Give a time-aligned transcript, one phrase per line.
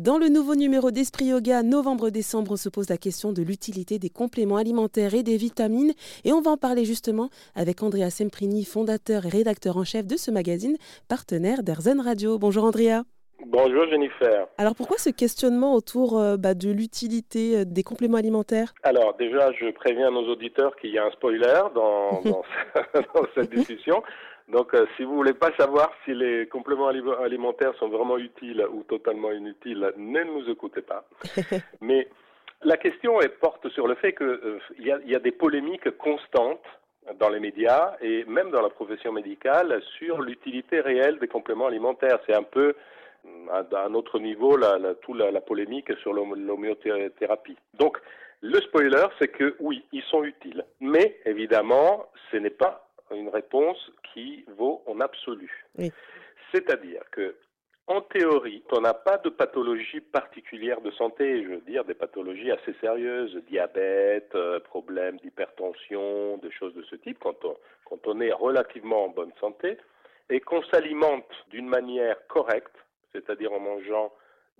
[0.00, 4.08] Dans le nouveau numéro d'Esprit Yoga, novembre-décembre, on se pose la question de l'utilité des
[4.08, 5.92] compléments alimentaires et des vitamines.
[6.24, 10.16] Et on va en parler justement avec Andrea Semprini, fondateur et rédacteur en chef de
[10.16, 10.78] ce magazine,
[11.10, 12.38] partenaire d'Erzen Radio.
[12.38, 13.02] Bonjour Andrea.
[13.44, 14.46] Bonjour Jennifer.
[14.56, 18.72] Alors pourquoi ce questionnement autour euh, bah, de l'utilité euh, des compléments alimentaires?
[18.84, 24.02] Alors déjà, je préviens nos auditeurs qu'il y a un spoiler dans, dans cette discussion.
[24.48, 28.82] Donc, euh, si vous voulez pas savoir si les compléments alimentaires sont vraiment utiles ou
[28.82, 31.04] totalement inutiles, ne nous écoutez pas.
[31.80, 32.08] Mais
[32.62, 35.90] la question elle porte sur le fait qu'il euh, y, a, y a des polémiques
[35.98, 36.64] constantes
[37.18, 42.18] dans les médias et même dans la profession médicale sur l'utilité réelle des compléments alimentaires.
[42.26, 42.74] C'est un peu
[43.50, 47.56] à, un autre niveau la, la, toute la, la polémique sur l'homéothérapie.
[47.74, 47.98] Donc,
[48.40, 50.64] le spoiler, c'est que oui, ils sont utiles.
[50.80, 55.66] Mais évidemment, ce n'est pas une réponse qui vaut en absolu.
[56.52, 57.36] C'est-à-dire que,
[57.86, 62.50] en théorie, on n'a pas de pathologie particulière de santé, je veux dire des pathologies
[62.50, 68.20] assez sérieuses, diabète, euh, problèmes d'hypertension, des choses de ce type, quand on, quand on
[68.20, 69.78] est relativement en bonne santé,
[70.30, 72.76] et qu'on s'alimente d'une manière correcte,
[73.12, 74.12] c'est-à-dire en mangeant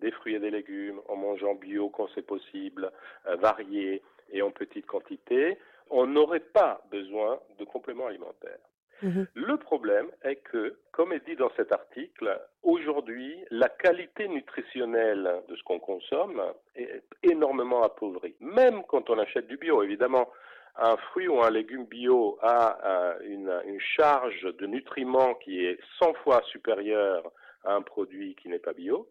[0.00, 2.90] des fruits et des légumes, en mangeant bio quand c'est possible,
[3.26, 5.58] euh, varié et en petite quantité,
[5.90, 6.82] on n'aurait pas
[7.30, 8.58] besoin de compléments alimentaires.
[9.02, 9.26] Mhm.
[9.34, 15.56] Le problème est que, comme est dit dans cet article, aujourd'hui, la qualité nutritionnelle de
[15.56, 16.42] ce qu'on consomme
[16.74, 18.34] est énormément appauvrie.
[18.40, 20.28] Même quand on achète du bio, évidemment,
[20.76, 25.78] un fruit ou un légume bio a euh, une, une charge de nutriments qui est
[25.98, 27.32] 100 fois supérieure
[27.64, 29.08] à un produit qui n'est pas bio.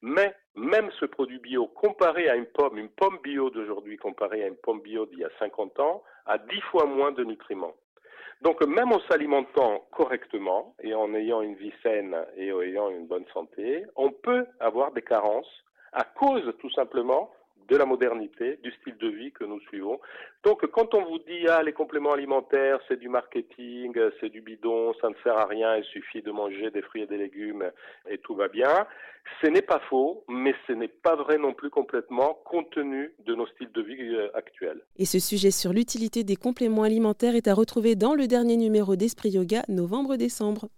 [0.00, 0.34] Mais
[0.66, 4.56] même ce produit bio, comparé à une pomme, une pomme bio d'aujourd'hui comparée à une
[4.56, 7.74] pomme bio d'il y a 50 ans, a 10 fois moins de nutriments.
[8.42, 13.06] Donc même en s'alimentant correctement et en ayant une vie saine et en ayant une
[13.06, 17.30] bonne santé, on peut avoir des carences à cause tout simplement
[17.68, 20.00] de la modernité, du style de vie que nous suivons.
[20.44, 24.94] Donc quand on vous dit ah les compléments alimentaires c'est du marketing, c'est du bidon,
[25.00, 27.70] ça ne sert à rien, il suffit de manger des fruits et des légumes
[28.08, 28.86] et tout va bien,
[29.42, 33.34] ce n'est pas faux, mais ce n'est pas vrai non plus complètement compte tenu de
[33.34, 34.80] nos styles de vie euh, actuels.
[34.98, 38.96] Et ce sujet sur l'utilité des compléments alimentaires est à retrouver dans le dernier numéro
[38.96, 40.68] d'Esprit Yoga novembre-décembre.